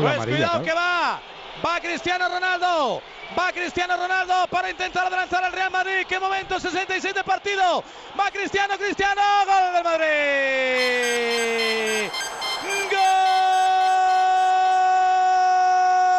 Pues 0.00 0.14
amarilla, 0.14 0.36
cuidado 0.36 0.62
que 0.64 0.72
va. 0.72 1.20
Va 1.64 1.80
Cristiano 1.80 2.28
Ronaldo. 2.28 3.02
Va 3.38 3.52
Cristiano 3.52 3.96
Ronaldo 3.96 4.46
para 4.48 4.70
intentar 4.70 5.06
adelantar 5.06 5.44
al 5.44 5.52
Real 5.52 5.70
Madrid. 5.70 6.06
¡Qué 6.08 6.18
momento! 6.18 6.58
66 6.58 7.14
de 7.14 7.24
partido. 7.24 7.84
Va 8.18 8.30
Cristiano, 8.30 8.78
Cristiano. 8.78 9.20
Gol 9.46 9.72
del 9.74 9.84
Madrid. 9.84 10.08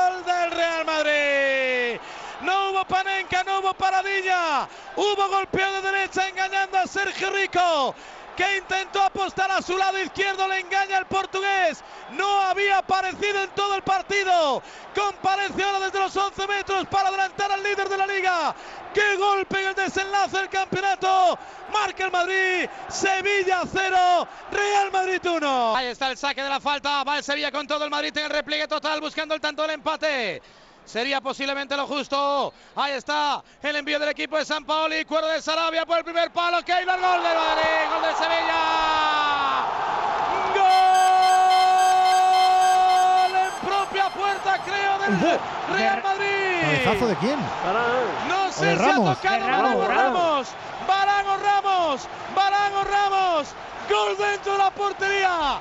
Gol 0.09 0.25
del 0.25 0.51
Real 0.51 0.85
Madrid. 0.85 1.99
No 2.41 2.69
hubo 2.69 2.85
panenca, 2.85 3.43
no 3.43 3.59
hubo 3.59 3.73
paradilla. 3.73 4.67
Hubo 4.95 5.27
golpeo 5.29 5.71
de 5.73 5.81
derecha 5.81 6.27
engañando 6.27 6.77
a 6.77 6.87
Sergio 6.87 7.29
Rico 7.31 7.95
que 8.39 8.57
intentó 8.57 9.03
apostar 9.03 9.51
a 9.51 9.61
su 9.61 9.77
lado 9.77 10.01
izquierdo, 10.01 10.47
le 10.47 10.59
engaña 10.59 10.97
el 10.97 11.05
portugués. 11.07 11.83
No 12.11 12.41
había 12.41 12.79
aparecido 12.79 13.43
en 13.43 13.49
todo 13.51 13.75
el 13.75 13.81
partido. 13.83 14.61
Compareció 14.95 15.65
ahora 15.65 15.85
desde 15.85 15.99
los 15.99 16.15
11 16.15 16.47
metros 16.47 16.87
para 16.87 17.09
adelantar 17.09 17.51
al 17.51 17.63
líder 17.63 17.89
de 17.89 17.97
la 17.97 18.07
liga. 18.07 18.55
¡Qué 18.93 19.15
golpe 19.17 19.61
en 19.61 19.67
el 19.67 19.75
desenlace 19.75 20.37
del 20.37 20.49
campeonato! 20.49 21.37
Marca 21.71 22.05
el 22.05 22.11
Madrid, 22.11 22.69
Sevilla 22.87 23.61
0, 23.71 24.27
Real 24.51 24.91
Madrid 24.91 25.21
1. 25.23 25.75
Ahí 25.75 25.87
está 25.87 26.09
el 26.09 26.17
saque 26.17 26.41
de 26.41 26.49
la 26.49 26.59
falta, 26.59 27.03
va 27.03 27.17
el 27.17 27.23
Sevilla 27.23 27.51
con 27.51 27.67
todo 27.67 27.83
el 27.83 27.91
Madrid 27.91 28.17
en 28.17 28.25
el 28.25 28.31
repliegue 28.31 28.67
total 28.67 28.99
buscando 28.99 29.35
el 29.35 29.41
tanto 29.41 29.61
del 29.61 29.71
empate. 29.71 30.41
Sería 30.85 31.21
posiblemente 31.21 31.77
lo 31.77 31.85
justo. 31.85 32.51
Ahí 32.75 32.93
está 32.93 33.43
el 33.61 33.75
envío 33.75 33.99
del 33.99 34.09
equipo 34.09 34.37
de 34.37 34.45
San 34.45 34.65
Paoli. 34.65 35.05
Cuero 35.05 35.27
de 35.27 35.39
Sarabia 35.39 35.85
por 35.85 35.99
el 35.99 36.03
primer 36.03 36.31
palo. 36.31 36.65
Keylor, 36.65 36.99
gol 36.99 37.21
del 37.21 37.35
Madrid. 37.35 37.93
Gol 37.93 38.01
de 38.01 38.15
Sevilla. 38.15 38.98
Real 45.73 46.03
Madrid. 46.03 46.61
¿Cabezazo 46.61 47.07
de 47.07 47.15
quién? 47.15 47.39
No 48.27 48.45
¿O 48.47 48.51
sé 48.51 48.65
de 48.65 48.77
si 48.77 48.83
ha 48.83 48.87
Ramos? 48.87 49.17
tocado 49.17 49.47
Ramos, 49.47 49.87
Ramos. 49.87 50.47
Barán 50.87 51.25
o 51.27 51.37
Ramos. 51.37 52.07
Barán 52.35 52.73
o 52.73 52.83
Ramos. 52.83 53.47
Gol 53.89 54.17
dentro 54.17 54.51
de 54.53 54.57
la 54.57 54.71
portería. 54.71 55.59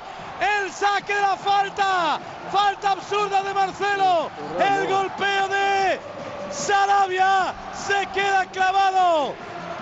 El 0.63 0.71
saque 0.71 1.13
de 1.15 1.21
la 1.21 1.35
falta. 1.37 2.19
Falta 2.51 2.91
absurda 2.91 3.43
de 3.43 3.53
Marcelo. 3.53 4.29
El 4.59 4.87
golpeo 4.87 5.47
de 5.47 5.99
Sarabia. 6.51 7.53
Se 7.73 8.05
queda 8.13 8.45
clavado. 8.45 9.33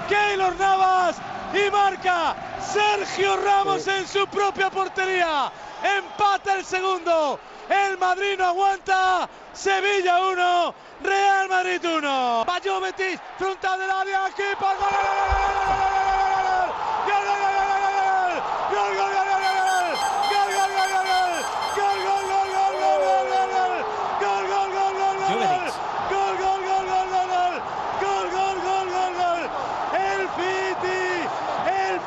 Keylor 0.09 0.55
Navas. 0.58 1.17
Y 1.53 1.72
marca 1.72 2.36
Sergio 2.62 3.38
Ramos 3.38 3.88
en 3.88 4.08
su 4.08 4.28
propia 4.28 4.70
portería. 4.70 5.52
Empata 5.84 6.56
el 6.56 6.66
segundo. 6.66 7.39
El 7.70 7.98
Madrid 7.98 8.36
no 8.38 8.45
aguanta. 8.45 9.30
Sevilla 9.54 10.26
1, 10.28 10.76
Real 11.04 11.50
Madrid 11.50 11.84
1. 11.84 12.45
Va 12.48 12.59
Jovetic, 12.64 13.20
frontal 13.38 13.80
del 13.80 13.92
área, 13.92 14.26
aquí 14.26 14.44
para 14.59 16.06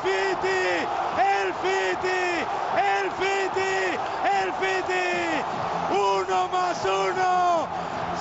Fiti, 0.03 0.63
el 1.17 1.53
Fiti, 1.61 2.23
el 2.75 3.11
Fiti, 3.19 3.73
el 4.41 4.53
Fiti. 4.59 5.11
Uno 5.91 6.47
más 6.49 6.77
uno. 6.85 7.67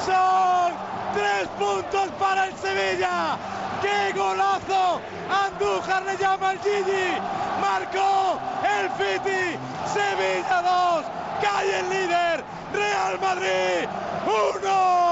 Son 0.05 0.73
tres 1.15 1.49
puntos 1.59 2.09
para 2.19 2.47
el 2.47 2.57
Sevilla. 2.57 3.37
¡Qué 3.81 4.13
golazo! 4.13 5.01
Andújar 5.31 6.03
le 6.05 6.17
llama 6.19 6.51
al 6.51 6.59
Gigi. 6.59 7.17
Marcó 7.61 8.39
el 8.63 8.91
Fiti. 8.99 9.59
Sevilla 9.87 10.63
2. 10.63 11.05
Cae 11.41 11.81
el 11.81 11.89
líder. 11.89 12.45
Real 12.73 13.19
Madrid 13.21 13.89
1. 14.27 15.10